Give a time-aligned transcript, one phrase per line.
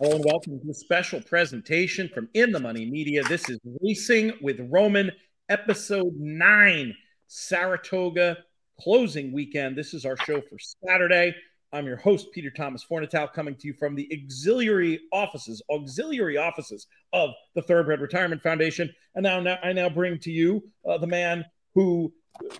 [0.00, 3.22] Hello and welcome to a special presentation from In the Money Media.
[3.22, 5.12] This is Racing with Roman,
[5.48, 6.92] episode nine,
[7.28, 8.38] Saratoga
[8.80, 9.78] closing weekend.
[9.78, 11.32] This is our show for Saturday.
[11.72, 16.88] I'm your host, Peter Thomas Fornatale, coming to you from the auxiliary offices, auxiliary offices
[17.12, 18.92] of the Thoroughbred Retirement Foundation.
[19.14, 21.44] And now, now I now bring to you uh, the man
[21.76, 22.12] who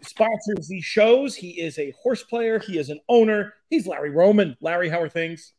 [0.03, 1.35] sponsors these shows.
[1.35, 2.61] He is a horse player.
[2.61, 3.55] He is an owner.
[3.71, 4.57] He's Larry Roman.
[4.61, 5.53] Larry, how are things?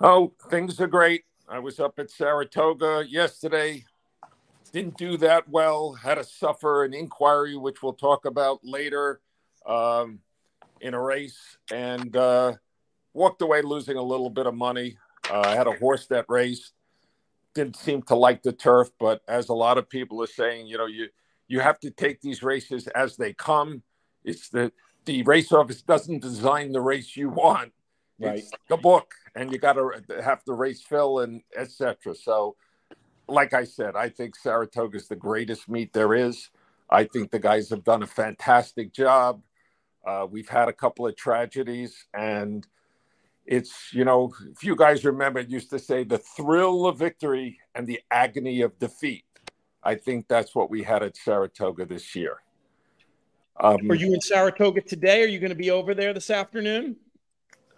[0.00, 1.22] Oh, things are great.
[1.48, 3.84] I was up at Saratoga yesterday.
[4.72, 5.92] Didn't do that well.
[5.92, 9.20] Had to suffer an inquiry, which we'll talk about later,
[9.66, 10.18] um,
[10.80, 12.54] in a race, and uh,
[13.12, 14.98] walked away losing a little bit of money.
[15.30, 16.72] Uh, I had a horse that raced.
[17.54, 20.76] Didn't seem to like the turf, but as a lot of people are saying, you
[20.76, 21.06] know, you
[21.46, 23.84] you have to take these races as they come.
[24.24, 24.72] It's the
[25.04, 27.73] the race office doesn't design the race you want
[28.20, 28.38] right.
[28.38, 29.90] it's a book, and you got to
[30.22, 32.14] have the race fill and etc.
[32.14, 32.56] So,
[33.28, 36.50] like I said, I think Saratoga is the greatest meet there is.
[36.90, 39.42] I think the guys have done a fantastic job.
[40.06, 42.66] Uh, we've had a couple of tragedies, and
[43.46, 47.58] it's you know, if you guys remember, it used to say the thrill of victory
[47.74, 49.24] and the agony of defeat.
[49.82, 52.38] I think that's what we had at Saratoga this year.
[53.60, 55.22] Um, Are you in Saratoga today?
[55.22, 56.96] Are you going to be over there this afternoon?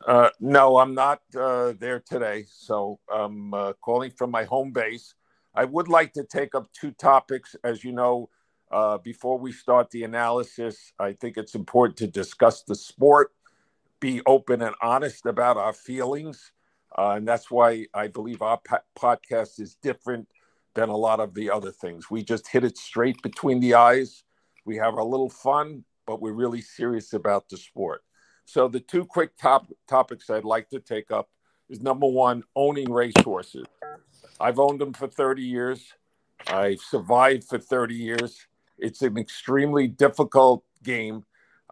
[0.07, 2.45] Uh, no, I'm not uh, there today.
[2.49, 5.15] So I'm uh, calling from my home base.
[5.53, 7.57] I would like to take up two topics.
[7.65, 8.31] As you know,
[8.71, 13.33] uh, before we start the analysis, I think it's important to discuss the sport,
[13.99, 16.53] be open and honest about our feelings.
[16.97, 20.29] Uh, and that's why I believe our po- podcast is different
[20.75, 22.11] than a lot of the other things.
[22.11, 24.23] We just hit it straight between the eyes.
[24.65, 28.03] We have a little fun, but we're really serious about the sport.
[28.47, 31.29] So the two quick top topics I'd like to take up
[31.69, 33.67] is number one, owning racehorses.
[34.41, 35.93] I've owned them for 30 years.
[36.47, 38.47] I've survived for 30 years.
[38.79, 41.25] It's an extremely difficult game,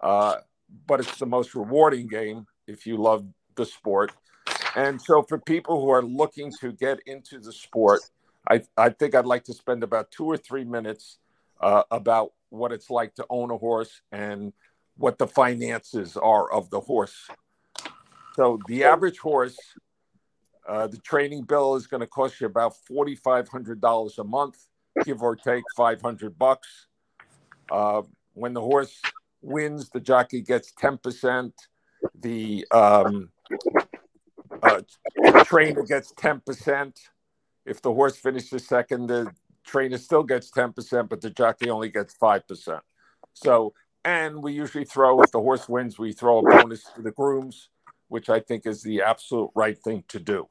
[0.03, 0.39] uh,
[0.87, 3.25] but it's the most rewarding game if you love
[3.55, 4.13] the sport.
[4.75, 8.01] And so, for people who are looking to get into the sport,
[8.51, 11.19] I, I think I'd like to spend about two or three minutes
[11.61, 14.53] uh, about what it's like to own a horse and
[14.97, 17.29] what the finances are of the horse.
[18.37, 19.59] So the average horse,
[20.69, 24.25] uh, the training bill is going to cost you about forty five hundred dollars a
[24.25, 24.57] month,
[25.05, 26.87] give or take five hundred bucks.
[27.71, 28.03] Uh,
[28.35, 29.01] when the horse
[29.43, 31.55] wins, the jockey gets ten percent.
[32.21, 33.31] The um,
[34.63, 34.83] uh,
[35.45, 36.99] trainer gets ten percent.
[37.67, 39.33] If the horse finishes second, the
[39.65, 42.83] trainer still gets ten percent, but the jockey only gets five percent.
[43.33, 43.75] So
[44.05, 47.71] and we usually throw, if the horse wins, we throw a bonus to the grooms,
[48.09, 50.47] which I think is the absolute right thing to do.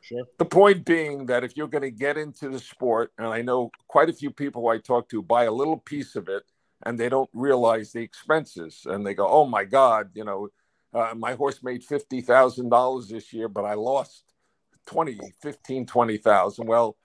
[0.00, 0.24] Sure.
[0.38, 3.70] The point being that if you're going to get into the sport, and I know
[3.88, 6.44] quite a few people I talk to buy a little piece of it
[6.84, 10.48] and they don't realize the expenses and they go, oh my God, you know,
[10.94, 14.24] uh, my horse made $50,000 this year, but I lost
[14.86, 16.66] 20, 15, 20,000.
[16.66, 16.96] Well,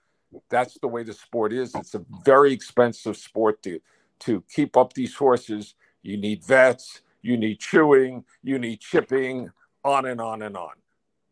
[0.48, 1.74] that's the way the sport is.
[1.74, 3.80] It's a very expensive sport to,
[4.20, 9.50] to keep up these horses you need vets, you need chewing, you need chipping,
[9.82, 10.74] on and on and on.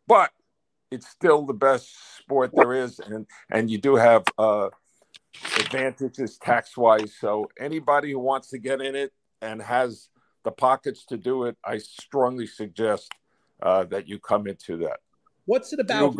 [0.09, 0.31] But
[0.91, 4.71] it's still the best sport there is, and and you do have uh,
[5.59, 7.15] advantages tax wise.
[7.21, 10.09] So anybody who wants to get in it and has
[10.43, 13.11] the pockets to do it, I strongly suggest
[13.63, 15.01] uh, that you come into that.
[15.45, 16.15] What's it about?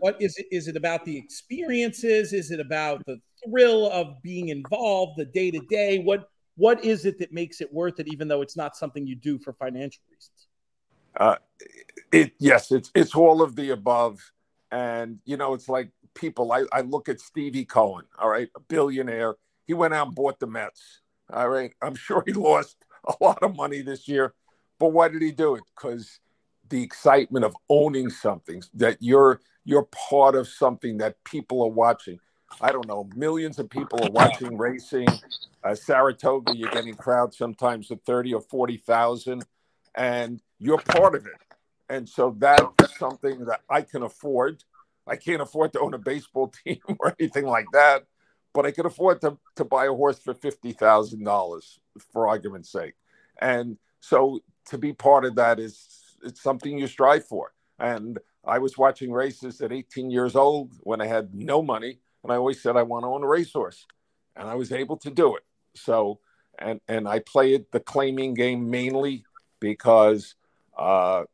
[0.00, 0.46] What is it?
[0.52, 2.32] Is it about the experiences?
[2.32, 5.98] Is it about the thrill of being involved, the day to day?
[5.98, 9.16] What what is it that makes it worth it, even though it's not something you
[9.16, 10.48] do for financial reasons?
[11.16, 11.36] Uh,
[12.12, 14.20] it yes, it's it's all of the above,
[14.70, 16.52] and you know, it's like people.
[16.52, 19.36] I, I look at Stevie Cohen, all right, a billionaire.
[19.66, 21.00] He went out and bought the Mets.
[21.32, 24.34] All right, I'm sure he lost a lot of money this year,
[24.78, 25.62] but why did he do it?
[25.74, 26.20] Because
[26.68, 32.18] the excitement of owning something that you're you're part of something that people are watching.
[32.60, 35.08] I don't know, millions of people are watching racing.
[35.62, 39.44] Uh, Saratoga, you're getting crowds sometimes of 30 or 40,000,
[39.94, 41.32] and you're part of it.
[41.88, 44.64] And so that's something that I can afford.
[45.06, 48.06] I can't afford to own a baseball team or anything like that,
[48.54, 51.78] but I can afford to, to buy a horse for $50,000
[52.12, 52.94] for argument's sake.
[53.40, 57.52] And so to be part of that is it's something you strive for.
[57.78, 62.32] And I was watching races at 18 years old when I had no money and
[62.32, 63.86] I always said I want to own a racehorse,
[64.36, 65.44] and I was able to do it.
[65.74, 66.20] So,
[66.58, 69.24] and and I played the claiming game mainly
[69.60, 70.34] because
[70.76, 71.24] uh,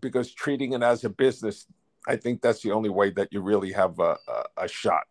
[0.00, 1.66] because treating it as a business,
[2.06, 5.04] I think that's the only way that you really have a, a, a shot.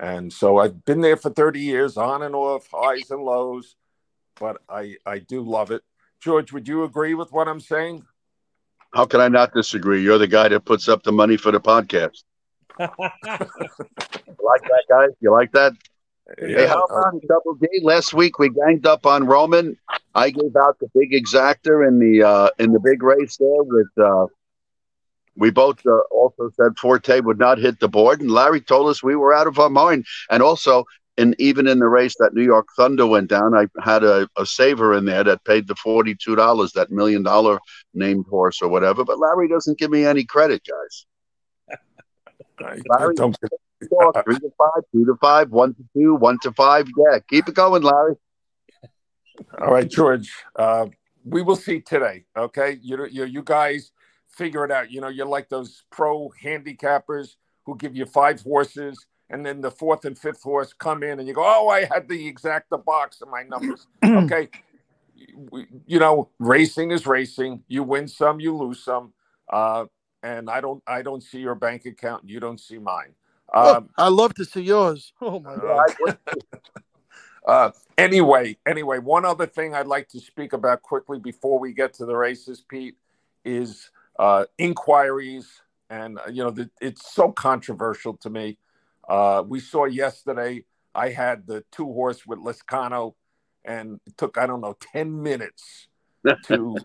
[0.00, 3.76] And so I've been there for 30 years, on and off, highs and lows,
[4.38, 5.82] but I, I do love it.
[6.20, 8.04] George, would you agree with what I'm saying?
[8.94, 10.02] How can I not disagree?
[10.02, 12.22] You're the guy that puts up the money for the podcast.
[12.78, 15.10] Like that, guys?
[15.20, 15.72] You like that?
[16.40, 16.58] Yeah.
[16.58, 17.66] Hey, how about double D?
[17.82, 19.76] Last week we ganged up on Roman.
[20.14, 23.88] I gave out the big exacta in the uh, in the big race there with.
[23.96, 24.26] Uh,
[25.36, 29.02] we both uh, also said Forte would not hit the board, and Larry told us
[29.02, 30.04] we were out of our mind.
[30.30, 30.84] And also,
[31.16, 34.44] and even in the race that New York Thunder went down, I had a, a
[34.44, 37.58] saver in there that paid the forty two dollars, that million dollar
[37.94, 39.04] named horse or whatever.
[39.04, 41.06] But Larry doesn't give me any credit, guys.
[42.60, 43.36] Larry, don't.
[43.40, 46.88] three to five, two to five, one to two, one to five.
[46.96, 48.14] Yeah, keep it going, Larry.
[49.60, 50.32] All right, George.
[50.56, 50.86] Uh,
[51.24, 52.24] we will see today.
[52.36, 53.92] Okay, you you you guys
[54.28, 54.90] figure it out.
[54.90, 59.70] You know, you're like those pro handicappers who give you five horses and then the
[59.70, 62.78] fourth and fifth horse come in and you go, oh, I had the exact the
[62.78, 63.86] box of my numbers.
[64.04, 64.48] okay.
[65.86, 67.62] You know, racing is racing.
[67.68, 69.12] You win some, you lose some.
[69.52, 69.86] Uh,
[70.22, 72.28] and I don't, I don't see your bank account.
[72.28, 73.14] You don't see mine.
[73.54, 75.12] Um, oh, I love to see yours.
[75.20, 76.18] Oh my god.
[77.46, 81.94] uh, anyway, anyway, one other thing I'd like to speak about quickly before we get
[81.94, 82.96] to the races, Pete,
[83.44, 88.58] is uh, inquiries, and uh, you know, the, it's so controversial to me.
[89.08, 90.64] Uh, we saw yesterday.
[90.94, 93.14] I had the two horse with Lezcano,
[93.64, 95.88] and it took I don't know ten minutes
[96.46, 96.76] to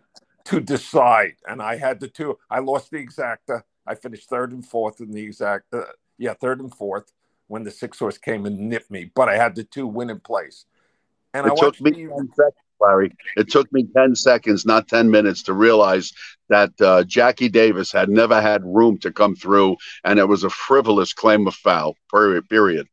[0.46, 1.36] to decide.
[1.48, 2.38] And I had the two.
[2.50, 3.64] I lost the exacta.
[3.86, 5.74] I finished third and fourth in the exact.
[5.74, 5.84] Uh,
[6.18, 7.12] yeah, third and fourth
[7.48, 9.12] when the six horse came and nipped me.
[9.14, 10.66] But I had the two win in place.
[11.34, 13.16] And it I took me the, 10 seconds, Larry.
[13.36, 16.14] It took me 10 seconds, not 10 minutes, to realize
[16.50, 20.50] that uh, Jackie Davis had never had room to come through, and it was a
[20.50, 22.48] frivolous claim of foul, period.
[22.50, 22.88] period.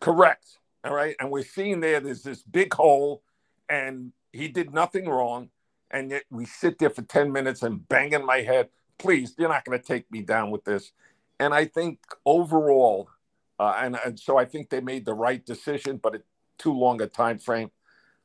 [0.00, 0.46] Correct.
[0.84, 1.16] All right.
[1.20, 3.22] And we're seeing there, there's this big hole,
[3.68, 5.48] and he did nothing wrong.
[5.92, 8.68] And yet we sit there for 10 minutes and banging my head.
[8.98, 10.92] Please, you're not going to take me down with this.
[11.38, 13.10] And I think overall,
[13.58, 16.24] uh, and, and so I think they made the right decision, but it
[16.58, 17.70] too long a time frame.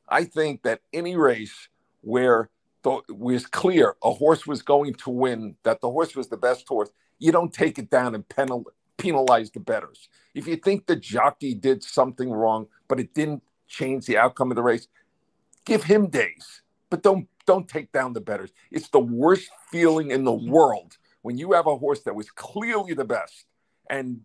[0.08, 1.68] I think that any race
[2.02, 2.50] where
[2.84, 6.68] the, was clear a horse was going to win, that the horse was the best
[6.68, 8.66] horse, you don't take it down and penal,
[8.98, 10.10] penalize the betters.
[10.34, 14.56] If you think the jockey did something wrong, but it didn't change the outcome of
[14.56, 14.88] the race,
[15.66, 18.52] give him days, but don't don't take down the betters.
[18.70, 20.52] It's the worst feeling in the mm-hmm.
[20.52, 23.46] world when you have a horse that was clearly the best
[23.90, 24.20] and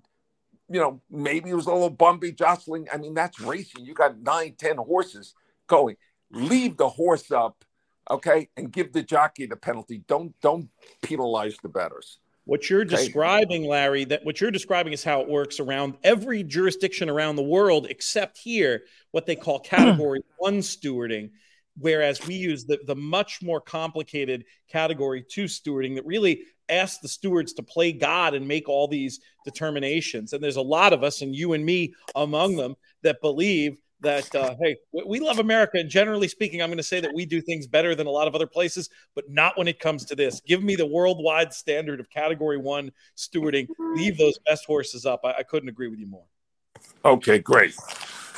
[0.68, 2.86] you know maybe it was a little bumpy jostling.
[2.92, 3.86] I mean that's racing.
[3.86, 5.34] You got nine ten horses
[5.66, 5.96] going.
[6.30, 7.64] Leave the horse up
[8.10, 10.02] okay and give the jockey the penalty.
[10.08, 10.68] Don't don't
[11.02, 12.18] penalize the betters.
[12.44, 12.96] What you're okay.
[12.96, 17.42] describing larry that what you're describing is how it works around every jurisdiction around the
[17.42, 18.82] world except here
[19.12, 21.30] what they call category one stewarding
[21.78, 27.08] whereas we use the, the much more complicated category two stewarding that really asks the
[27.08, 30.32] stewards to play God and make all these determinations.
[30.32, 34.34] And there's a lot of us, and you and me among them, that believe that
[34.34, 34.76] uh, hey,
[35.06, 37.94] we love America, and generally speaking, I'm going to say that we do things better
[37.94, 40.40] than a lot of other places, but not when it comes to this.
[40.40, 43.68] Give me the worldwide standard of Category One stewarding.
[43.94, 45.20] Leave those best horses up.
[45.24, 46.24] I, I couldn't agree with you more.
[47.04, 47.76] Okay, great.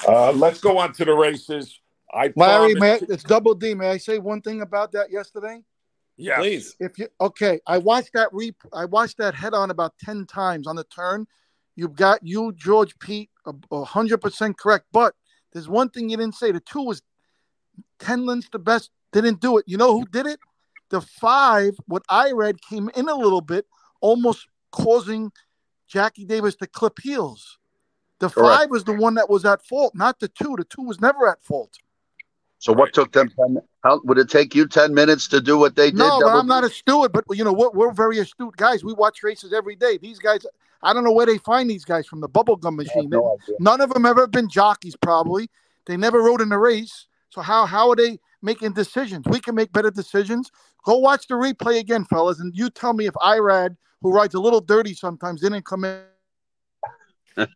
[0.07, 1.81] Uh, let's go on to the races.
[2.15, 3.75] I Larry, may, it's Double D.
[3.75, 5.63] May I say one thing about that yesterday?
[6.17, 6.77] Yeah, please.
[6.79, 10.67] If you okay, I watched that re I watched that head on about ten times
[10.67, 11.27] on the turn.
[11.75, 13.31] You've got you, George Pete,
[13.73, 14.87] hundred percent correct.
[14.93, 15.15] But
[15.53, 16.53] there's one thing you didn't say.
[16.53, 17.03] The two was
[17.99, 18.91] ten lengths the best.
[19.13, 19.65] Didn't do it.
[19.67, 20.39] You know who did it?
[20.91, 21.77] The five.
[21.87, 23.67] What I read came in a little bit,
[24.01, 25.33] almost causing
[25.89, 27.59] Jackie Davis to clip heels.
[28.21, 28.61] The Correct.
[28.61, 30.55] five was the one that was at fault, not the two.
[30.57, 31.73] The two was never at fault.
[32.59, 35.77] So what took them 10 how would it take you 10 minutes to do what
[35.77, 35.99] they did?
[35.99, 37.75] No, I'm not a steward, but you know what?
[37.75, 38.83] We're, we're very astute guys.
[38.83, 39.99] We watch races every day.
[39.99, 40.47] These guys,
[40.83, 43.11] I don't know where they find these guys from the bubblegum machine.
[43.11, 45.51] No None of them ever been jockeys, probably.
[45.85, 47.07] They never rode in a race.
[47.29, 49.27] So how how are they making decisions?
[49.29, 50.51] We can make better decisions.
[50.85, 54.41] Go watch the replay again, fellas, and you tell me if Irad, who rides a
[54.41, 56.01] little dirty sometimes, didn't come in.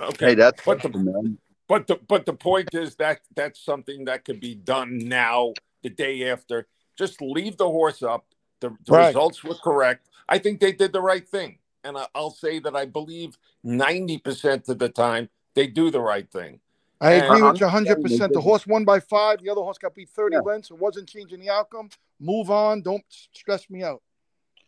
[0.00, 1.38] okay, that's what the man.
[1.70, 5.52] But the but the point is that that's something that could be done now,
[5.84, 6.66] the day after.
[6.98, 8.26] Just leave the horse up.
[8.58, 9.06] The, the right.
[9.06, 10.08] results were correct.
[10.28, 14.18] I think they did the right thing, and I, will say that I believe ninety
[14.18, 16.58] percent of the time they do the right thing.
[17.00, 18.02] I and agree with you 100.
[18.02, 19.40] percent The horse won by five.
[19.40, 20.40] The other horse got beat 30 yeah.
[20.40, 20.72] lengths.
[20.72, 21.88] It wasn't changing the outcome.
[22.18, 22.82] Move on.
[22.82, 24.02] Don't stress me out.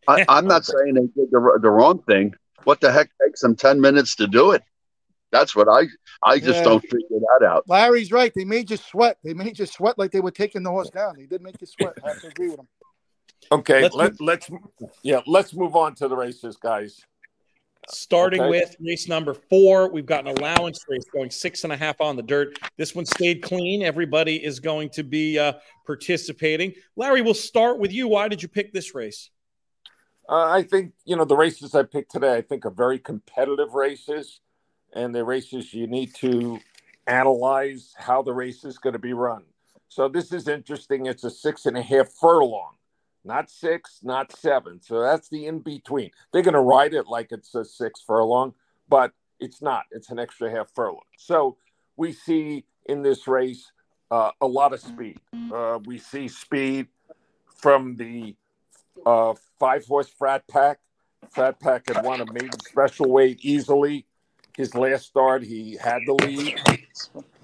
[0.07, 2.35] I, am not saying they did the, the wrong thing.
[2.63, 4.63] What the heck takes them 10 minutes to do it?
[5.33, 5.87] That's what I
[6.23, 6.63] I just yeah.
[6.63, 7.65] don't figure that out.
[7.67, 8.33] Larry's right.
[8.35, 9.17] They made you sweat.
[9.25, 11.17] They made you sweat like they were taking the horse down.
[11.17, 11.95] They did make you sweat.
[12.05, 12.69] I have to agree with them.
[13.51, 14.51] Okay, let's let, let's
[15.03, 17.01] yeah, let's move on to the races, guys.
[17.89, 18.51] Starting okay.
[18.51, 22.15] with race number four, we've got an allowance race going six and a half on
[22.15, 22.57] the dirt.
[22.77, 23.83] This one stayed clean.
[23.83, 26.75] Everybody is going to be uh, participating.
[26.95, 28.07] Larry, we'll start with you.
[28.07, 29.31] Why did you pick this race?
[30.29, 32.37] Uh, I think you know the races I picked today.
[32.37, 34.41] I think are very competitive races,
[34.95, 36.61] and the races you need to
[37.07, 39.43] analyze how the race is going to be run.
[39.89, 41.07] So this is interesting.
[41.07, 42.75] It's a six and a half furlong
[43.25, 44.81] not six, not seven.
[44.81, 46.11] So that's the in between.
[46.33, 48.55] They're going to ride it like it's a six furlong,
[48.89, 49.85] but it's not.
[49.91, 51.03] It's an extra half furlong.
[51.17, 51.57] So
[51.97, 53.71] we see in this race
[54.11, 55.21] uh, a lot of speed.
[55.53, 56.89] Uh, we see speed
[57.57, 58.35] from the
[59.07, 60.79] uh, five horse frat pack.
[61.31, 64.07] Frat pack had won a maiden special weight easily.
[64.57, 66.61] His last start, he had the lead.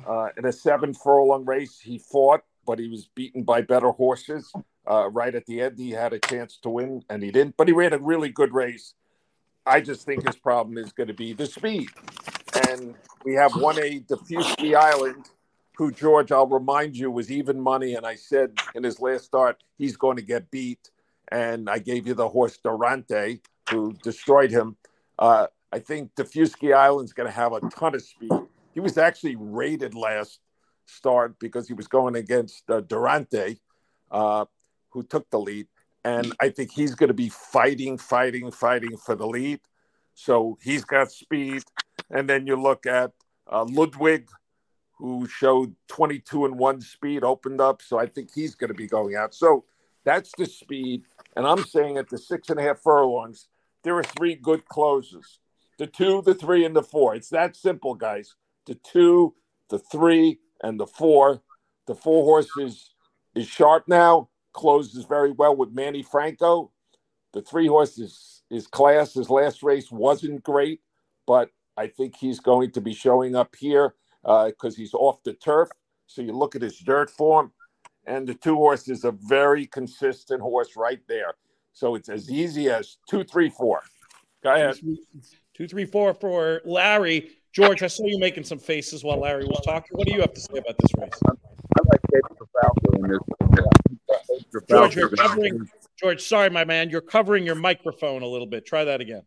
[0.06, 4.52] Uh, in a seven furlong race, he fought, but he was beaten by better horses
[4.88, 5.78] uh, right at the end.
[5.78, 7.56] He had a chance to win, and he didn't.
[7.56, 8.94] But he ran a really good race.
[9.66, 11.88] I just think his problem is going to be the speed.
[12.68, 15.28] And we have one A Diffusky Island,
[15.76, 17.94] who George, I'll remind you, was even money.
[17.94, 20.90] And I said in his last start he's going to get beat.
[21.30, 24.76] And I gave you the horse Durante, who destroyed him.
[25.18, 28.32] Uh, I think Diffusky Island's going to have a ton of speed.
[28.72, 30.40] He was actually rated last
[30.86, 33.60] start because he was going against uh, Durante.
[34.10, 34.46] Uh,
[34.90, 35.66] who took the lead.
[36.04, 39.60] And I think he's going to be fighting, fighting, fighting for the lead.
[40.14, 41.62] So he's got speed.
[42.10, 43.12] And then you look at
[43.50, 44.28] uh, Ludwig,
[44.96, 47.82] who showed 22 and one speed, opened up.
[47.82, 49.34] So I think he's going to be going out.
[49.34, 49.64] So
[50.04, 51.02] that's the speed.
[51.36, 53.48] And I'm saying at the six and a half furlongs,
[53.84, 55.38] there are three good closes
[55.78, 57.14] the two, the three, and the four.
[57.14, 58.34] It's that simple, guys.
[58.66, 59.34] The two,
[59.70, 61.42] the three, and the four.
[61.86, 62.94] The four horses
[63.34, 66.72] is sharp now closes very well with Manny Franco.
[67.32, 70.80] The three horses, is class, his last race wasn't great,
[71.26, 75.34] but I think he's going to be showing up here because uh, he's off the
[75.34, 75.68] turf.
[76.06, 77.52] So you look at his dirt form,
[78.06, 81.34] and the two horses a very consistent horse right there.
[81.72, 83.82] So it's as easy as two, three, four.
[84.42, 84.80] Go ahead.
[85.58, 87.30] Two, three, four for Larry.
[87.52, 89.88] George, I saw you making some faces while Larry was talking.
[89.90, 91.20] What do you have to say about this race?
[91.26, 93.18] I like David Falco in this.
[93.40, 94.64] Race.
[94.68, 95.68] George, you're covering.
[95.98, 98.66] George, sorry, my man, you're covering your microphone a little bit.
[98.66, 99.22] Try that again.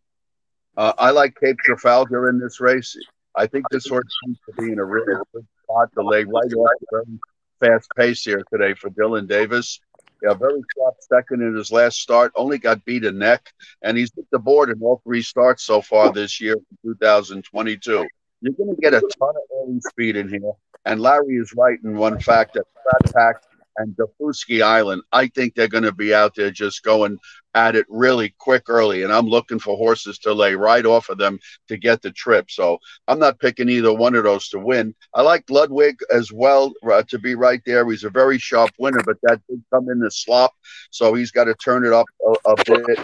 [0.78, 2.96] Uh, I like Cape Trafalgar in this race.
[3.36, 6.54] I think this horse seems to be in a really good spot to lay right
[6.54, 7.20] off the very
[7.60, 9.82] fast pace here today for Dylan Davis.
[10.22, 12.32] Yeah, very sharp second in his last start.
[12.36, 13.52] Only got beat a neck,
[13.82, 18.08] and he's hit the board in all three starts so far this year, 2022.
[18.42, 20.52] You're going to get a ton of early speed in here.
[20.86, 22.66] And Larry is right in one fact that
[23.14, 23.42] Pack
[23.78, 27.18] and Diffusky Island, I think they're going to be out there just going
[27.54, 29.04] at it really quick early.
[29.04, 32.50] And I'm looking for horses to lay right off of them to get the trip.
[32.50, 34.96] So I'm not picking either one of those to win.
[35.14, 37.90] I like Ludwig as well uh, to be right there.
[37.90, 40.54] He's a very sharp winner, but that did come in the slop.
[40.92, 42.98] So he's got to turn it up a, a bit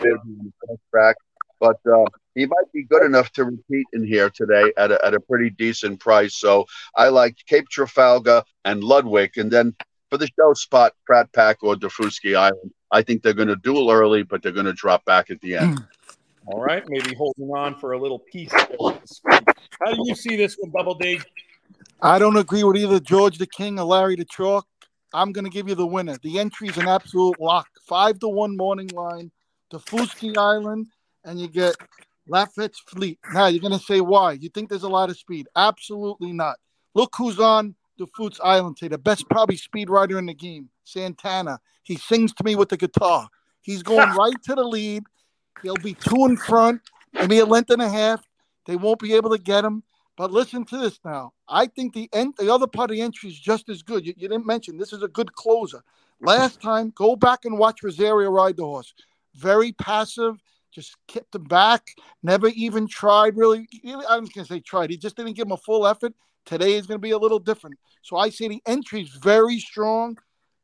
[0.92, 1.16] track.
[1.60, 2.06] But uh,
[2.36, 5.50] he might be good enough to repeat in here today at a, at a pretty
[5.50, 6.36] decent price.
[6.36, 9.38] So I like Cape Trafalgar and Ludwig.
[9.38, 9.76] And then
[10.10, 12.72] for the show spot, Pratt Pack or Diffusky Island.
[12.92, 15.58] I think they're going to duel early, but they're going to drop back at the
[15.58, 15.78] end.
[15.78, 15.88] Mm.
[16.48, 18.52] All right, maybe holding on for a little piece.
[18.54, 21.20] How do you see this one, Double D?
[22.02, 24.66] I don't agree with either George the King or Larry the Chalk.
[25.14, 26.18] I'm going to give you the winner.
[26.24, 27.68] The entry is an absolute lock.
[27.86, 29.32] Five to one morning line,
[29.70, 30.88] Diffusky Island,
[31.26, 31.76] and you get
[32.28, 33.20] Lafitte's Fleet.
[33.34, 34.34] Now you're going to say why?
[34.34, 35.48] You think there's a lot of speed?
[35.56, 36.58] Absolutely not.
[36.94, 38.90] Look who's on the Foots Island today.
[38.90, 41.60] The best probably speed rider in the game, Santana.
[41.84, 43.28] He sings to me with the guitar.
[43.62, 45.04] He's going right to the lead.
[45.64, 46.82] He'll be two in front,
[47.14, 48.24] maybe a length and a half.
[48.66, 49.84] They won't be able to get him.
[50.18, 51.34] But listen to this now.
[51.48, 54.06] I think the end, the other part of the entry is just as good.
[54.06, 55.84] You, you didn't mention this is a good closer.
[56.20, 58.94] Last time, go back and watch Rosario ride the horse.
[59.36, 61.96] Very passive, just kept him back.
[62.24, 63.68] Never even tried really.
[63.86, 64.90] I was going to say tried.
[64.90, 66.14] He just didn't give him a full effort.
[66.48, 67.78] Today is going to be a little different.
[68.04, 70.18] So I say the entry is very strong.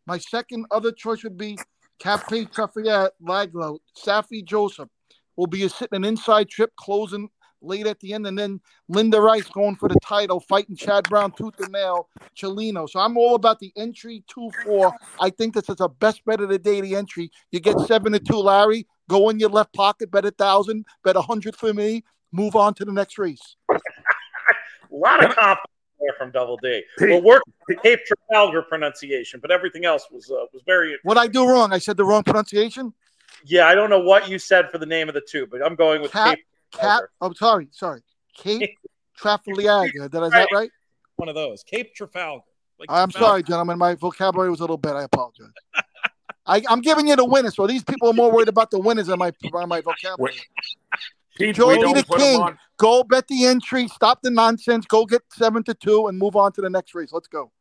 [0.08, 1.58] My second other choice would be
[2.00, 3.80] Cafe Cafayette Laglo.
[3.98, 4.88] Saffie Joseph
[5.36, 7.30] will be a, sitting an inside trip closing
[7.62, 11.34] late at the end, and then Linda Rice going for the title, fighting Chad Brown
[11.34, 12.90] tooth and nail, Chelino.
[12.90, 14.94] So I'm all about the entry two four.
[15.20, 16.80] I think this is the best bet of the day.
[16.80, 18.88] The entry you get seven to two, Larry.
[19.10, 22.06] Go in your left pocket, bet a thousand, bet a hundred for me.
[22.32, 23.58] Move on to the next race.
[23.72, 23.80] a
[24.92, 25.73] lot of confidence
[26.06, 26.84] there from Double D.
[27.00, 30.98] We'll work the Cape Trafalgar pronunciation, but everything else was uh, was very.
[31.04, 31.74] What I do wrong?
[31.74, 32.94] I said the wrong pronunciation.
[33.46, 35.76] Yeah, I don't know what you said for the name of the two, but I'm
[35.76, 36.46] going with Cap, Cape.
[36.72, 37.04] Cap.
[37.22, 38.02] I'm sorry, sorry.
[38.36, 38.78] Cape
[39.18, 39.90] Trafalgar.
[39.90, 40.72] Did I that right?
[41.18, 41.64] One of those.
[41.64, 42.44] Cape Trafalgar.
[42.80, 43.32] Like I'm Trafalgar.
[43.32, 43.78] sorry, gentlemen.
[43.78, 44.96] My vocabulary was a little bad.
[44.96, 45.52] I apologize.
[46.46, 49.08] I, I'm giving you the winners, so these people are more worried about the winners
[49.08, 50.36] than my than my vocabulary.
[51.36, 52.58] Pete, Joey we don't the King.
[52.78, 53.88] Go bet the entry.
[53.88, 54.86] Stop the nonsense.
[54.86, 57.12] Go get seven to two and move on to the next race.
[57.12, 57.52] Let's go.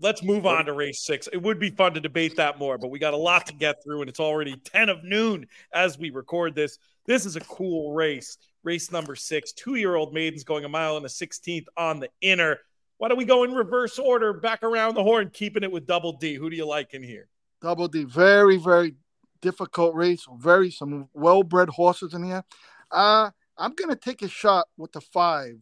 [0.00, 1.28] Let's move on to race six.
[1.32, 3.82] It would be fun to debate that more, but we got a lot to get
[3.84, 6.78] through, and it's already 10 of noon as we record this.
[7.06, 8.38] This is a cool race.
[8.64, 12.08] Race number six, two year old maidens going a mile and a 16th on the
[12.20, 12.58] inner.
[12.98, 16.12] Why don't we go in reverse order, back around the horn, keeping it with double
[16.12, 16.34] D?
[16.34, 17.28] Who do you like in here?
[17.60, 18.04] Double D.
[18.04, 18.94] Very, very
[19.42, 20.24] difficult race.
[20.38, 22.42] Very some well-bred horses in here.
[22.90, 25.58] Uh, I'm gonna take a shot with the five.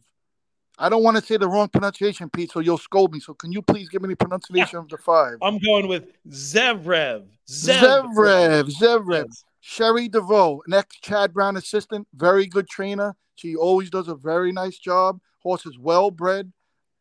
[0.79, 3.19] I don't want to say the wrong pronunciation, Pete, so you'll scold me.
[3.19, 5.35] So can you please give me the pronunciation of the five?
[5.41, 7.25] I'm going with Zevrev.
[7.47, 8.71] Zevrev.
[8.71, 9.43] Zevrev.
[9.59, 13.15] Cherie DeVaux, an ex Chad Brown assistant, very good trainer.
[13.35, 15.19] She always does a very nice job.
[15.39, 16.51] Horse is well bred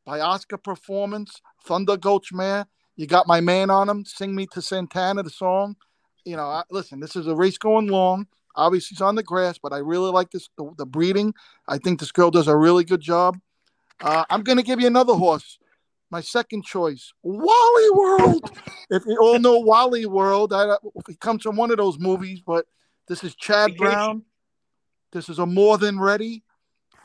[0.04, 2.66] by Oscar Performance, Thunder Gulch Mare.
[2.96, 5.76] You got my man on him, Sing Me to Santana, the song.
[6.24, 8.26] You know, I, listen, this is a race going long.
[8.56, 11.34] Obviously, it's on the grass, but I really like this the, the breeding.
[11.68, 13.38] I think this girl does a really good job.
[14.00, 15.58] Uh, I'm going to give you another horse.
[16.10, 18.50] My second choice, Wally World.
[18.90, 22.40] if you all know Wally World, I, if it comes from one of those movies,
[22.44, 22.66] but
[23.06, 24.22] this is Chad Brown.
[25.12, 26.42] This is a more than ready.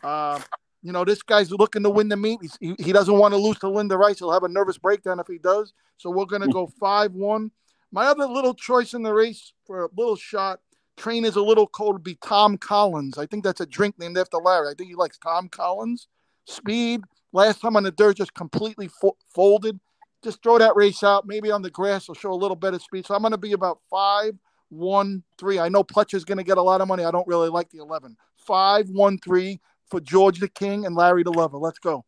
[0.04, 0.40] Uh,
[0.82, 2.40] you know, this guy's looking to win the meet.
[2.42, 4.20] He's, he, he doesn't want to lose to Linda Rice.
[4.20, 5.74] He'll have a nervous breakdown if he does.
[5.98, 7.52] So we're going to go 5 1.
[7.92, 10.60] My other little choice in the race for a little shot,
[10.98, 13.18] train is a little cold, would be Tom Collins.
[13.18, 14.70] I think that's a drink named after Larry.
[14.70, 16.08] I think he likes Tom Collins.
[16.46, 17.02] Speed.
[17.32, 19.80] Last time on the dirt, just completely fo- folded.
[20.24, 21.28] Just throw that race out.
[21.28, 23.06] Maybe on the grass, will show a little better speed.
[23.06, 24.34] So I'm going to be about five,
[24.70, 25.60] one, three.
[25.60, 27.04] I know Pletcher's going to get a lot of money.
[27.04, 28.16] I don't really like the 11.
[28.38, 31.58] Five, one, three for George the King and Larry the Lover.
[31.58, 32.06] Let's go.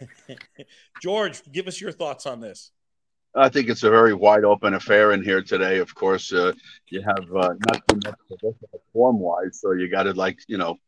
[1.02, 2.70] George, give us your thoughts on this.
[3.34, 5.78] I think it's a very wide open affair in here today.
[5.78, 6.52] Of course, uh,
[6.88, 10.12] you have uh, not too much to look at form wise, so you got to
[10.12, 10.78] like you know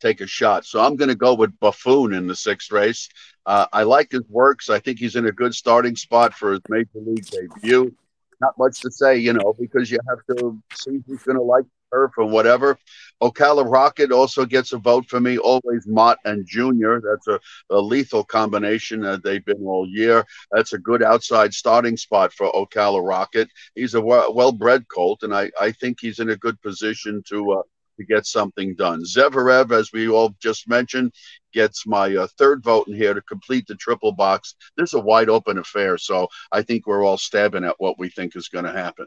[0.00, 0.64] take a shot.
[0.64, 3.08] So I'm going to go with Buffoon in the sixth race.
[3.46, 4.70] Uh, I like his works.
[4.70, 7.94] I think he's in a good starting spot for his major league debut.
[8.40, 11.64] Not much to say, you know, because you have to see who's going to like
[11.92, 12.78] turf or whatever.
[13.22, 15.38] Ocala Rocket also gets a vote for me.
[15.38, 17.00] Always Mott and Junior.
[17.00, 17.40] That's a,
[17.74, 19.04] a lethal combination.
[19.04, 20.24] Uh, they've been all year.
[20.52, 23.48] That's a good outside starting spot for Ocala Rocket.
[23.74, 27.52] He's a well bred colt, and I, I think he's in a good position to.
[27.52, 27.62] Uh,
[27.98, 29.02] to get something done.
[29.02, 31.12] Zeverev, as we all just mentioned,
[31.52, 34.54] gets my uh, third vote in here to complete the triple box.
[34.76, 38.08] This is a wide open affair, so I think we're all stabbing at what we
[38.08, 39.06] think is going to happen.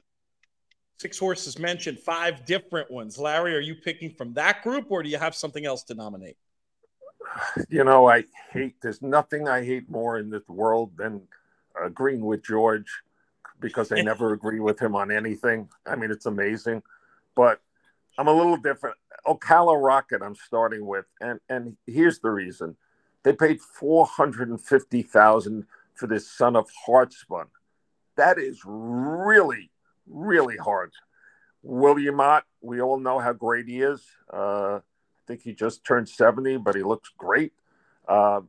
[0.99, 3.17] Six horses mentioned, five different ones.
[3.17, 6.37] Larry, are you picking from that group or do you have something else to nominate?
[7.69, 11.21] You know, I hate, there's nothing I hate more in this world than
[11.81, 12.91] agreeing with George
[13.59, 15.69] because I never agree with him on anything.
[15.85, 16.83] I mean, it's amazing.
[17.35, 17.61] But
[18.17, 18.97] I'm a little different.
[19.25, 22.75] Ocala Rocket, I'm starting with, and and here's the reason:
[23.23, 27.47] they paid four hundred and fifty thousand for this son of Hard Spun.
[28.17, 29.71] That is really,
[30.07, 30.91] really hard.
[31.63, 34.03] William Mott, we all know how great he is.
[34.31, 34.81] Uh, I
[35.27, 37.53] think he just turned seventy, but he looks great.
[38.07, 38.41] Uh,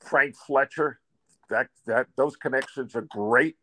[0.00, 1.00] Frank Fletcher,
[1.50, 3.56] that that those connections are great.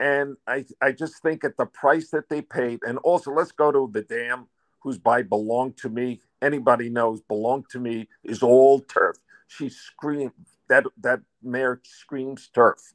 [0.00, 3.70] And I, I just think at the price that they paid, and also let's go
[3.70, 4.48] to the dam
[4.84, 6.20] who's by Belong to Me.
[6.40, 9.16] Anybody knows Belong to Me is all turf.
[9.48, 10.32] She screams
[10.68, 12.92] that that mare screams turf.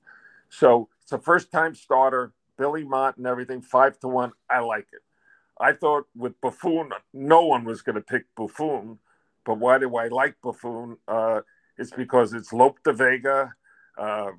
[0.49, 4.31] So it's a first time starter, Billy Mott and everything, five to one.
[4.49, 5.01] I like it.
[5.59, 8.99] I thought with Buffoon, no one was going to pick Buffoon,
[9.45, 10.97] but why do I like Buffoon?
[11.07, 11.41] Uh,
[11.77, 13.53] it's because it's Lope de Vega
[13.97, 14.31] uh,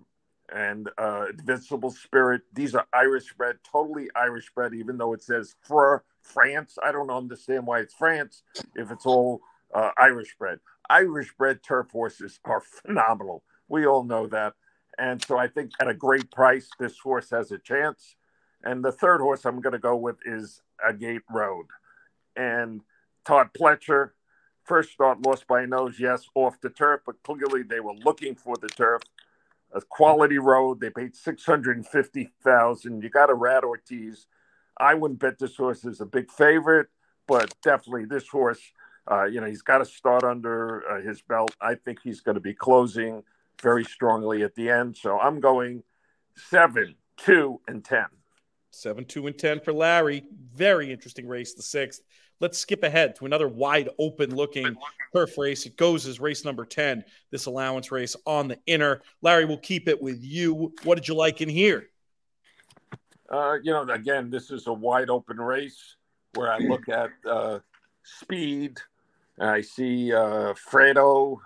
[0.54, 2.42] and uh, Invincible Spirit.
[2.54, 6.78] These are Irish bred, totally Irish bred, even though it says for France.
[6.82, 8.42] I don't understand why it's France
[8.74, 9.40] if it's all
[9.74, 10.58] uh, Irish bred.
[10.88, 13.42] Irish bred turf horses are phenomenal.
[13.68, 14.54] We all know that.
[14.98, 18.16] And so I think at a great price, this horse has a chance.
[18.62, 21.66] And the third horse I'm going to go with is Agate Road.
[22.36, 22.82] And
[23.24, 24.10] Todd Pletcher,
[24.64, 28.34] first start lost by a nose, yes, off the turf, but clearly they were looking
[28.34, 29.02] for the turf.
[29.72, 30.80] A quality road.
[30.80, 33.04] They paid six hundred and fifty thousand.
[33.04, 34.26] You got Irad Ortiz.
[34.80, 36.88] I wouldn't bet this horse is a big favorite,
[37.28, 38.60] but definitely this horse,
[39.10, 41.54] uh, you know, he's got to start under uh, his belt.
[41.60, 43.22] I think he's going to be closing
[43.62, 44.96] very strongly at the end.
[44.96, 45.82] So I'm going
[46.34, 48.06] seven, two, and 10.
[48.70, 50.24] Seven, two, and 10 for Larry.
[50.54, 52.02] Very interesting race, the sixth.
[52.40, 54.74] Let's skip ahead to another wide open looking
[55.14, 55.66] turf race.
[55.66, 59.02] It goes as race number 10, this allowance race on the inner.
[59.20, 60.72] Larry, we'll keep it with you.
[60.84, 61.89] What did you like in here?
[63.30, 65.96] Uh, you know, again, this is a wide open race
[66.34, 67.60] where I look at uh,
[68.02, 68.78] speed.
[69.38, 71.38] I see uh, Fredo.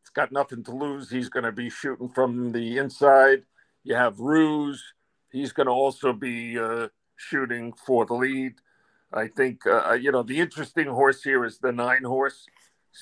[0.00, 1.10] It's got nothing to lose.
[1.10, 3.42] He's going to be shooting from the inside.
[3.84, 4.82] You have Ruse.
[5.30, 8.54] He's going to also be uh, shooting for the lead.
[9.12, 12.46] I think, uh, uh, you know, the interesting horse here is the nine horse,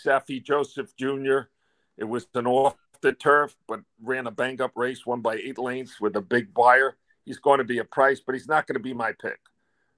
[0.05, 1.49] Saffie Joseph Jr.
[1.97, 5.59] It was an off the turf, but ran a bang up race, won by eight
[5.59, 6.97] lengths with a big Beyer.
[7.25, 9.39] He's going to be a price, but he's not going to be my pick.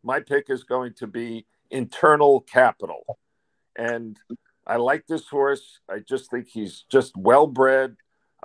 [0.03, 3.19] My pick is going to be internal capital.
[3.77, 4.19] And
[4.67, 5.81] I like this horse.
[5.89, 7.97] I just think he's just well bred.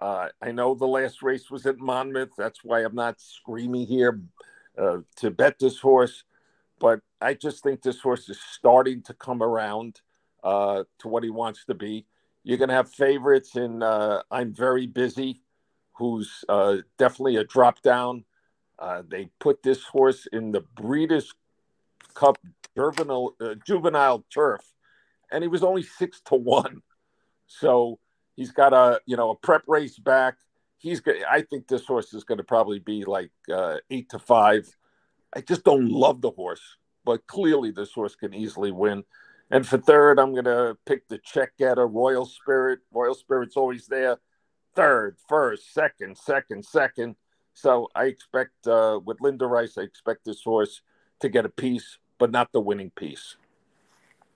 [0.01, 2.31] Uh, I know the last race was at Monmouth.
[2.37, 4.21] That's why I'm not screaming here
[4.77, 6.23] uh, to bet this horse
[6.81, 10.01] but I just think this horse is starting to come around
[10.43, 12.07] uh, to what he wants to be.
[12.43, 15.43] You're going to have favorites in uh, I'm Very Busy,
[15.93, 18.25] who's uh, definitely a drop down.
[18.81, 21.31] Uh, they put this horse in the Breeders'
[22.15, 22.37] Cup
[22.75, 24.61] juvenile, uh, juvenile turf,
[25.31, 26.81] and he was only six to one.
[27.45, 27.99] So
[28.35, 30.35] he's got a you know a prep race back.
[30.77, 31.23] He's good.
[31.29, 34.67] I think this horse is going to probably be like uh, eight to five.
[35.33, 39.03] I just don't love the horse, but clearly this horse can easily win.
[39.51, 42.79] And for third, I'm going to pick the check getter, Royal Spirit.
[42.91, 44.17] Royal Spirit's always there.
[44.75, 47.15] Third, first, second, second, second.
[47.53, 50.81] So I expect uh, with Linda Rice, I expect this horse
[51.19, 53.37] to get a piece, but not the winning piece.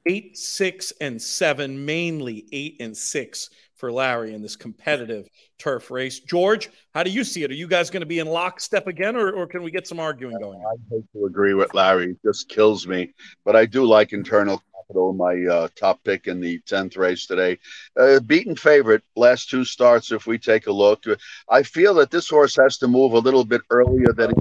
[0.08, 6.19] Eight, six, and seven, mainly eight and six for Larry in this competitive turf race.
[6.19, 7.49] George, how do you see it?
[7.49, 9.99] Are you guys going to be in lockstep again, or, or can we get some
[9.99, 10.60] arguing going?
[10.60, 12.12] I hate to agree with Larry.
[12.12, 13.13] It just kills me.
[13.43, 17.58] But I do like internal capital, my uh, top pick in the 10th race today.
[17.98, 21.04] Uh, beaten favorite, last two starts, if we take a look.
[21.50, 24.32] I feel that this horse has to move a little bit earlier than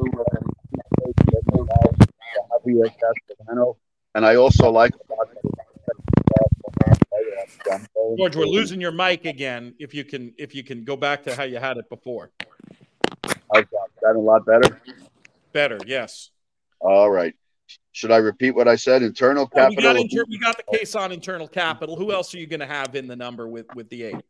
[2.52, 3.76] Javier Castellano.
[4.14, 4.92] And I also like
[8.16, 9.74] George, we're losing your mic again.
[9.78, 12.30] If you can, if you can go back to how you had it before.
[13.52, 13.64] How's
[14.02, 14.14] that?
[14.14, 14.80] a lot better?
[15.52, 16.30] Better, yes.
[16.80, 17.34] All right.
[17.92, 19.02] Should I repeat what I said?
[19.02, 19.76] Internal capital.
[19.76, 21.96] we, got inter- we got the case on internal capital.
[21.96, 24.22] Who else are you going to have in the number with with the eight?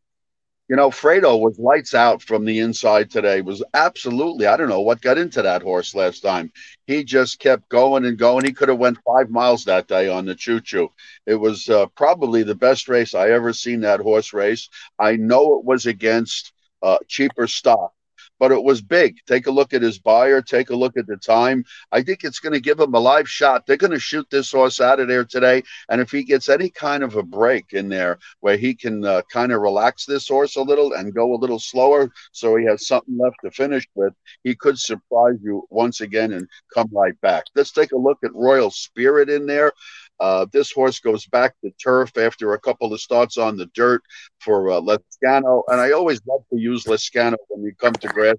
[0.69, 3.43] You know, Fredo was lights out from the inside today.
[3.43, 6.53] Was absolutely, I don't know what got into that horse last time.
[6.87, 8.47] He just kept going and going.
[8.47, 10.89] He could have went five miles that day on the choo choo.
[11.27, 14.71] It was uh, probably the best race I ever seen that horse race.
[14.99, 16.53] I know it was against
[16.83, 17.93] uh, cheaper stock,
[18.39, 19.17] but it was big.
[19.27, 20.43] Take a look at his Beyer.
[20.43, 21.65] Take a look at the time.
[21.93, 23.67] I think it's going to give him a live shot.
[23.67, 25.63] They're going to shoot this horse out of there today.
[25.89, 29.23] And if he gets any kind of a break in there where he can uh,
[29.31, 32.87] kind of relax this horse a little and go a little slower so he has
[32.87, 37.45] something left to finish with, he could surprise you once again and come right back.
[37.55, 39.73] Let's take a look at Royal Spirit in there.
[40.21, 44.03] Uh, this horse goes back to turf after a couple of starts on the dirt
[44.41, 45.63] for uh, Lezcano.
[45.69, 48.37] And I always love to use Lezcano when we come to grass.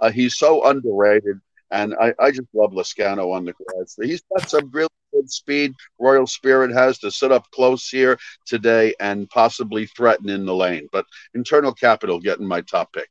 [0.00, 1.38] Uh, he's so underrated.
[1.72, 3.96] And I, I just love Lezcano on the grass.
[4.00, 5.74] He's got some really good speed.
[6.00, 10.88] Royal Spirit has to sit up close here today and possibly threaten in the lane.
[10.90, 13.08] But internal capital getting my top pick.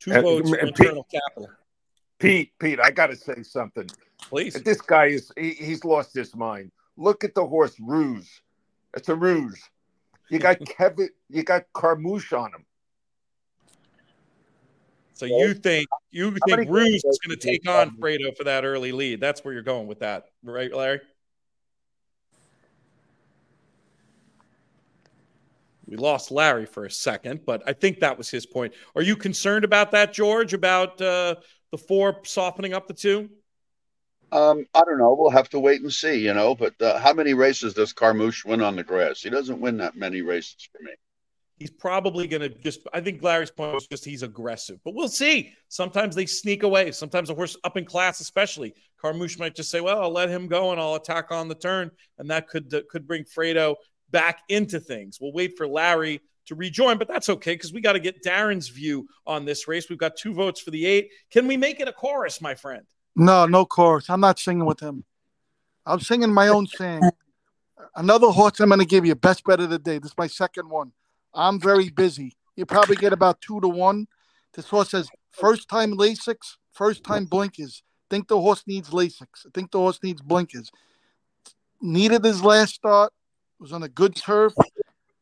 [0.00, 1.50] Two votes for internal Pete, capital.
[2.18, 3.90] Pete, Pete, I got to say something.
[4.30, 4.54] Please.
[4.54, 6.70] This guy is, he, he's lost his mind.
[7.00, 8.42] Look at the horse Ruse.
[8.94, 9.58] It's a ruse.
[10.28, 11.08] You got Kevin.
[11.30, 12.66] You got Carmouche on him.
[15.14, 18.92] So you think you think Ruse is going to take on Fredo for that early
[18.92, 19.20] lead?
[19.20, 21.00] That's where you're going with that, right, Larry?
[25.86, 28.72] We lost Larry for a second, but I think that was his point.
[28.94, 30.54] Are you concerned about that, George?
[30.54, 31.36] About uh,
[31.70, 33.28] the four softening up the two?
[34.32, 35.14] Um, I don't know.
[35.18, 36.54] We'll have to wait and see, you know.
[36.54, 39.20] But uh, how many races does Carmouche win on the grass?
[39.22, 40.92] He doesn't win that many races for me.
[41.56, 42.80] He's probably going to just.
[42.94, 45.52] I think Larry's point was just he's aggressive, but we'll see.
[45.68, 46.90] Sometimes they sneak away.
[46.92, 50.46] Sometimes a horse up in class, especially Carmouche, might just say, "Well, I'll let him
[50.46, 53.76] go and I'll attack on the turn," and that could uh, could bring Fredo
[54.10, 55.18] back into things.
[55.20, 58.68] We'll wait for Larry to rejoin, but that's okay because we got to get Darren's
[58.68, 59.88] view on this race.
[59.88, 61.10] We've got two votes for the eight.
[61.30, 62.86] Can we make it a chorus, my friend?
[63.16, 64.08] No, no chorus.
[64.08, 65.04] I'm not singing with him.
[65.84, 67.10] I'm singing my own song.
[67.96, 69.98] Another horse I'm going to give you, best bet of the day.
[69.98, 70.92] This is my second one.
[71.34, 72.36] I'm very busy.
[72.56, 74.06] You probably get about two to one.
[74.54, 77.82] This horse says first time Lasix, first time blinkers.
[78.08, 79.46] Think the horse needs Lasix.
[79.46, 80.70] I think the horse needs blinkers.
[81.80, 83.12] Needed his last start.
[83.58, 84.54] Was on a good turf.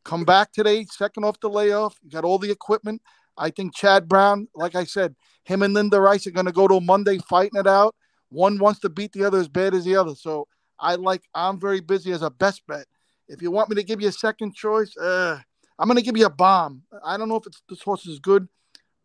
[0.03, 1.97] Come back today, second off the layoff.
[2.03, 3.01] You got all the equipment.
[3.39, 6.67] I think Chad Brown, like I said, him and Linda Rice are going to go
[6.67, 7.95] to Monday fighting it out.
[8.29, 10.13] One wants to beat the other as bad as the other.
[10.13, 10.47] So
[10.79, 12.85] I like I'm very busy as a best bet.
[13.27, 15.39] If you want me to give you a second choice, uh,
[15.79, 16.83] I'm going to give you a bomb.
[17.03, 18.47] I don't know if it's this horse is good.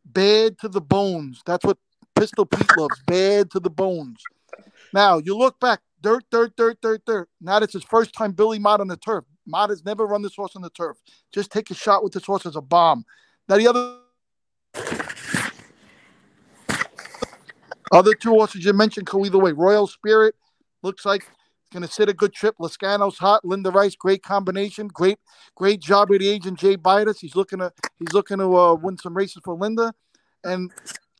[0.04, 1.40] Bad to the bones.
[1.46, 1.78] That's what
[2.14, 3.00] Pistol Pete loves.
[3.06, 4.22] Bad to the bones.
[4.92, 7.28] Now you look back, dirt, dirt, dirt, dirt, dirt.
[7.40, 9.24] Now it's his first time Billy Mott on the turf.
[9.46, 10.96] Mott has never run this horse on the turf.
[11.32, 13.04] Just take a shot with this horse as a bomb.
[13.48, 13.98] Now the other
[17.92, 19.52] other two horses you mentioned go either way.
[19.52, 20.34] Royal Spirit
[20.82, 21.26] looks like
[21.74, 22.56] going to sit a good trip.
[22.58, 23.44] Lezcano's hot.
[23.44, 24.88] Linda Rice, great combination.
[24.88, 25.18] Great,
[25.56, 27.18] great job with the agent Jay Bidas.
[27.18, 29.92] He's looking to he's looking to uh, win some races for Linda.
[30.44, 30.70] And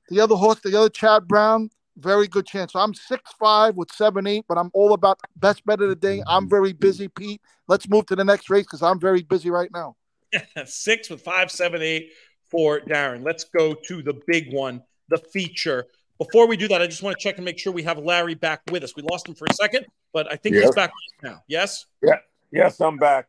[0.08, 2.72] the other horse, the other Chad Brown, very good chance.
[2.72, 5.96] So I'm six five with seven eight, but I'm all about best bet of the
[5.96, 6.22] day.
[6.26, 7.40] I'm very busy, Pete.
[7.68, 9.96] Let's move to the next race because I'm very busy right now.
[10.66, 12.10] six with five, seven, eight
[12.54, 13.24] for Darren.
[13.24, 15.86] Let's go to the big one, the feature.
[16.18, 18.36] Before we do that, I just want to check and make sure we have Larry
[18.36, 18.94] back with us.
[18.94, 20.66] We lost him for a second, but I think yes.
[20.66, 21.42] he's back now.
[21.48, 21.86] Yes?
[22.00, 22.18] Yeah.
[22.52, 23.26] Yes, I'm back.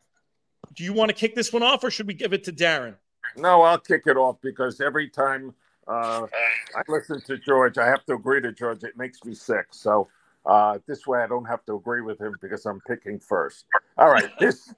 [0.76, 2.94] Do you want to kick this one off or should we give it to Darren?
[3.36, 5.56] No, I'll kick it off because every time
[5.88, 6.28] uh,
[6.76, 8.84] I listen to George, I have to agree to George.
[8.84, 9.66] It makes me sick.
[9.72, 10.08] So
[10.46, 13.66] uh, this way I don't have to agree with him because I'm picking first.
[13.98, 14.30] All right.
[14.40, 14.72] This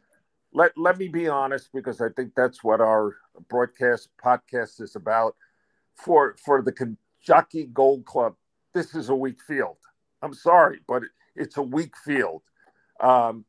[0.54, 3.18] let let me be honest because I think that's what our
[3.50, 5.36] broadcast podcast is about.
[5.96, 8.36] For for the Kentucky Gold Club,
[8.74, 9.78] this is a weak field.
[10.22, 11.04] I'm sorry, but
[11.36, 12.42] it's a weak field.
[13.00, 13.46] Um,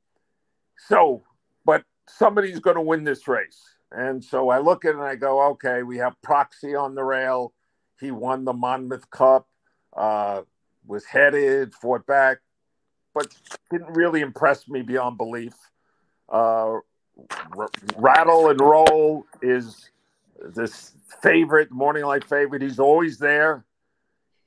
[0.77, 1.25] so,
[1.65, 3.63] but somebody's going to win this race.
[3.91, 7.05] And so I look at it and I go, okay, we have Proxy on the
[7.05, 7.55] rail.
[8.01, 9.49] He won the Monmouth Cup,
[9.97, 10.43] uh,
[10.87, 12.39] was headed, fought back,
[13.15, 13.27] but
[13.71, 15.55] didn't really impress me beyond belief.
[16.29, 16.79] Uh,
[17.57, 19.91] r- rattle and roll is
[20.55, 22.63] this favorite, morning light favorite.
[22.63, 23.65] He's always there.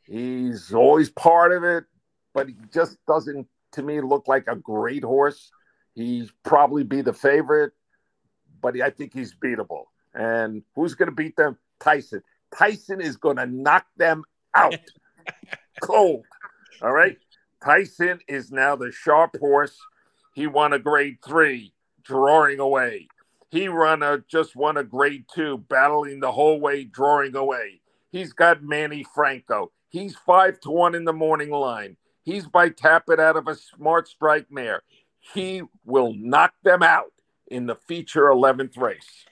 [0.03, 1.85] He's always part of it,
[2.33, 5.51] but he just doesn't, to me, look like a great horse.
[5.93, 7.71] He's probably be the favorite,
[8.61, 9.85] but I think he's beatable.
[10.13, 11.57] And who's going to beat them?
[11.79, 12.21] Tyson.
[12.55, 14.75] Tyson is going to knock them out
[15.81, 16.25] cold.
[16.81, 17.17] All right.
[17.63, 19.77] Tyson is now the sharp horse.
[20.33, 23.07] He won a grade three, drawing away.
[23.49, 27.81] He run a just won a grade two, battling the whole way, drawing away.
[28.11, 29.71] He's got Manny Franco.
[29.89, 31.97] He's five to one in the morning line.
[32.23, 34.83] He's by Tapit out of a smart strike mare.
[35.33, 37.11] He will knock them out
[37.47, 39.25] in the feature 11th race.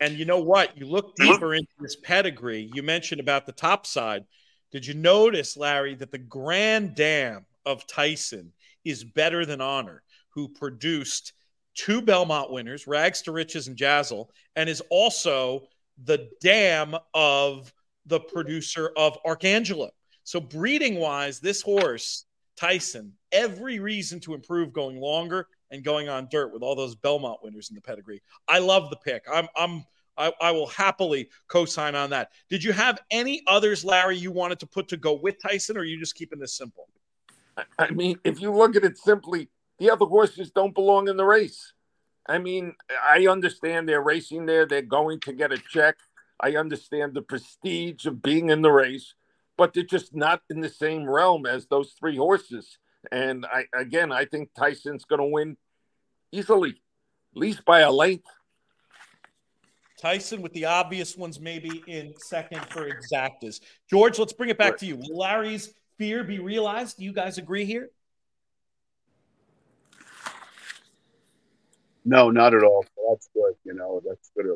[0.00, 0.76] And you know what?
[0.76, 2.70] You look deeper into this pedigree.
[2.72, 4.24] You mentioned about the top side.
[4.72, 8.52] Did you notice, Larry, that the Grand Dam of Tyson
[8.86, 11.32] is better than Honor, who produced
[11.74, 15.68] two Belmont winners, Rags to Riches and Jazil, and is also
[16.04, 17.72] the dam of
[18.06, 19.90] the producer of Arcangelo.
[20.24, 22.24] So, breeding wise, this horse,
[22.56, 27.40] Tyson, every reason to improve going longer and going on dirt with all those Belmont
[27.42, 28.22] winners in the pedigree.
[28.48, 29.24] I love the pick.
[29.32, 29.84] I'm, I'm,
[30.16, 32.30] I, I will happily co-sign on that.
[32.48, 35.80] Did you have any others, Larry, you wanted to put to go with Tyson, or
[35.80, 36.88] are you just keeping this simple?
[37.78, 41.24] I mean, if you look at it simply, the other horses don't belong in the
[41.24, 41.72] race.
[42.28, 45.96] I mean, I understand they're racing there; they're going to get a check.
[46.40, 49.14] I understand the prestige of being in the race,
[49.56, 52.78] but they're just not in the same realm as those three horses.
[53.10, 55.56] And I again, I think Tyson's going to win
[56.32, 58.26] easily, at least by a length.
[60.00, 63.60] Tyson with the obvious ones maybe in second for exactas.
[63.88, 64.78] George, let's bring it back right.
[64.80, 65.00] to you.
[65.10, 66.98] Larry's fear be realized?
[66.98, 67.90] Do you guys agree here?
[72.04, 72.84] No, not at all.
[73.10, 73.54] That's good.
[73.64, 74.46] You know, that's good.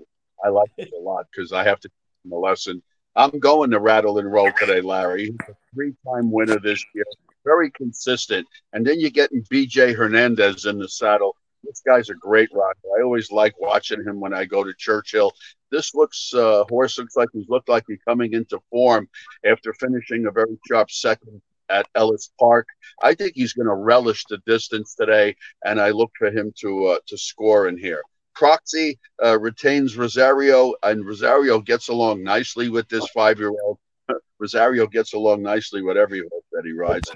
[0.45, 2.83] I like it a lot because I have to teach him a lesson.
[3.17, 5.35] I'm going to rattle and roll today, Larry.
[5.49, 7.05] A three-time winner this year,
[7.45, 8.47] very consistent.
[8.73, 11.35] And then you're getting BJ Hernandez in the saddle.
[11.65, 12.79] This guy's a great rider.
[12.99, 15.33] I always like watching him when I go to Churchill.
[15.71, 19.09] This looks uh, horse looks like he's looked like he's coming into form
[19.45, 22.67] after finishing a very sharp second at Ellis Park.
[23.03, 26.87] I think he's going to relish the distance today, and I look for him to
[26.87, 28.03] uh, to score in here.
[28.35, 33.79] Proxy uh, retains Rosario, and Rosario gets along nicely with this five year old.
[34.39, 37.11] Rosario gets along nicely with every horse that he rides.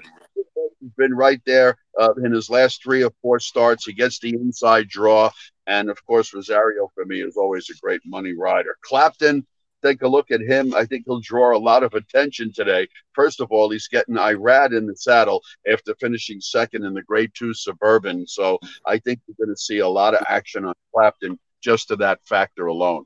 [0.97, 3.85] Been right there uh, in his last three or four starts.
[3.85, 5.29] He gets the inside draw.
[5.67, 8.77] And of course, Rosario for me is always a great money rider.
[8.81, 9.45] Clapton,
[9.83, 10.73] take a look at him.
[10.73, 12.87] I think he'll draw a lot of attention today.
[13.13, 17.31] First of all, he's getting Irad in the saddle after finishing second in the Grade
[17.33, 18.27] Two Suburban.
[18.27, 21.95] So I think you're going to see a lot of action on Clapton just to
[21.97, 23.05] that factor alone.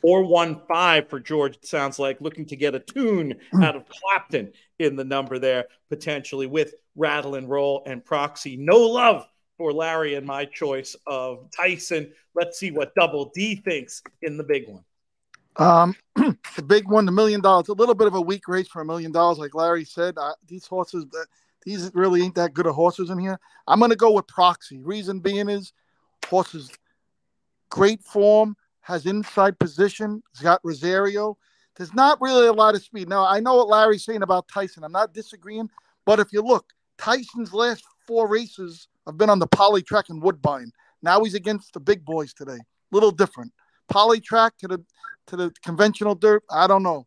[0.00, 4.96] 415 for George, it sounds like, looking to get a tune out of Clapton in
[4.96, 8.56] the number there, potentially with Rattle and Roll and Proxy.
[8.56, 12.12] No love for Larry and my choice of Tyson.
[12.34, 14.84] Let's see what Double D thinks in the big one.
[15.56, 18.80] Um, the big one, the million dollars, a little bit of a weak race for
[18.80, 20.14] a million dollars, like Larry said.
[20.16, 21.24] Uh, these horses, uh,
[21.64, 23.38] these really ain't that good of horses in here.
[23.66, 24.80] I'm going to go with Proxy.
[24.80, 25.72] Reason being is
[26.28, 26.70] horses,
[27.70, 28.56] great form,
[28.88, 30.22] has inside position.
[30.32, 31.36] He's got Rosario.
[31.76, 33.06] There's not really a lot of speed.
[33.06, 34.82] Now, I know what Larry's saying about Tyson.
[34.82, 35.68] I'm not disagreeing,
[36.06, 40.22] but if you look, Tyson's last four races have been on the poly track and
[40.22, 40.72] Woodbine.
[41.02, 42.56] Now he's against the big boys today.
[42.90, 43.52] Little different.
[43.90, 44.82] Poly track to the
[45.26, 46.42] to the conventional dirt.
[46.50, 47.06] I don't know.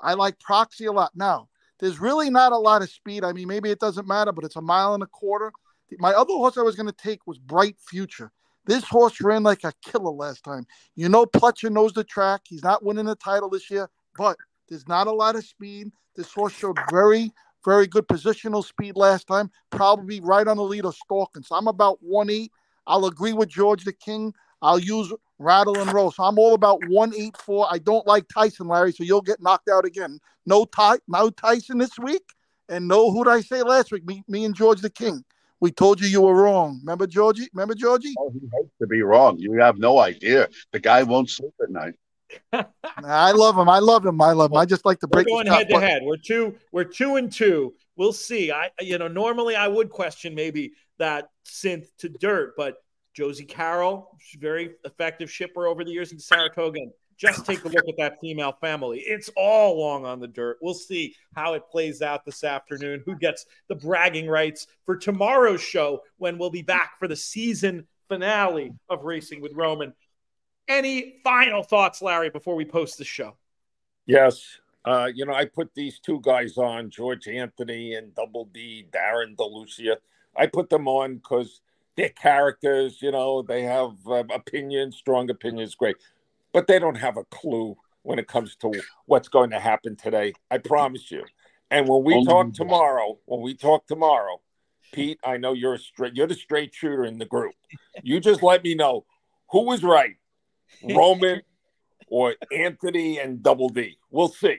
[0.00, 1.10] I like Proxy a lot.
[1.16, 1.48] Now,
[1.80, 3.24] there's really not a lot of speed.
[3.24, 5.50] I mean, maybe it doesn't matter, but it's a mile and a quarter.
[5.98, 8.30] My other horse I was going to take was Bright Future.
[8.68, 10.66] This horse ran like a killer last time.
[10.94, 12.42] You know, Pletcher knows the track.
[12.44, 14.36] He's not winning the title this year, but
[14.68, 15.90] there's not a lot of speed.
[16.14, 17.32] This horse showed very,
[17.64, 19.50] very good positional speed last time.
[19.70, 21.42] Probably right on the lead of stalking.
[21.42, 22.52] So I'm about one eight.
[22.86, 24.34] I'll agree with George the King.
[24.60, 26.10] I'll use rattle and roll.
[26.10, 27.66] So I'm all about one eight four.
[27.70, 28.92] I don't like Tyson, Larry.
[28.92, 30.18] So you'll get knocked out again.
[30.44, 32.34] No Ty, no Tyson this week,
[32.68, 34.04] and no who did I say last week?
[34.04, 35.24] Me, me and George the King.
[35.60, 36.80] We told you you were wrong.
[36.82, 37.48] Remember, Georgie?
[37.52, 38.14] Remember, Georgie?
[38.18, 39.38] Oh, he hates to be wrong.
[39.38, 40.48] You have no idea.
[40.72, 41.94] The guy won't sleep at night.
[43.04, 43.68] I love him.
[43.68, 44.20] I love him.
[44.20, 44.58] I love him.
[44.58, 45.26] I just like to break.
[45.26, 46.02] We're going head to head.
[46.04, 46.54] We're two.
[46.72, 47.74] We're two and two.
[47.96, 48.52] We'll see.
[48.52, 52.76] I, you know, normally I would question maybe that synth to dirt, but
[53.14, 56.80] Josie Carroll, very effective shipper over the years in Saratoga.
[57.18, 59.00] Just take a look at that female family.
[59.00, 60.58] It's all long on the dirt.
[60.62, 63.02] We'll see how it plays out this afternoon.
[63.04, 67.86] Who gets the bragging rights for tomorrow's show when we'll be back for the season
[68.08, 69.92] finale of Racing with Roman.
[70.68, 73.36] Any final thoughts, Larry, before we post the show?
[74.06, 74.44] Yes.
[74.84, 79.36] Uh, you know, I put these two guys on, George Anthony and Double D, Darren
[79.36, 79.96] DeLucia.
[80.36, 81.60] I put them on because
[81.96, 85.96] they're characters, you know, they have uh, opinions, strong opinions, great
[86.52, 88.72] but they don't have a clue when it comes to
[89.06, 90.32] what's going to happen today.
[90.50, 91.24] I promise you.
[91.70, 94.40] And when we talk tomorrow, when we talk tomorrow,
[94.92, 97.54] Pete, I know you're a straight, you're the straight shooter in the group.
[98.02, 99.04] You just let me know
[99.50, 100.16] who was right,
[100.82, 101.42] Roman
[102.08, 103.98] or Anthony and Double D.
[104.10, 104.58] We'll see.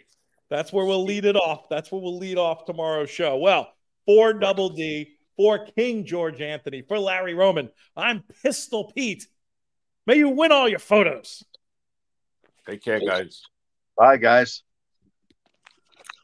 [0.49, 1.69] That's where we'll lead it off.
[1.69, 3.37] That's where we'll lead off tomorrow's show.
[3.37, 3.71] Well,
[4.05, 9.25] for Double D, for King George Anthony, for Larry Roman, I'm Pistol Pete.
[10.05, 11.43] May you win all your photos.
[12.69, 13.41] Take care, guys.
[13.97, 14.63] Bye, guys.